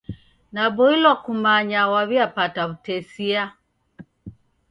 [0.53, 3.43] Naboilwa kumanya waw'iapata w'utesia.